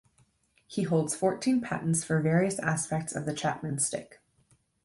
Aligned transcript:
He 0.65 0.81
holds 0.81 1.15
fourteen 1.15 1.61
patents 1.61 2.03
for 2.03 2.19
various 2.21 2.57
aspects 2.57 3.13
of 3.15 3.27
the 3.27 3.35
Chapman 3.35 3.77
Stick. 3.77 4.19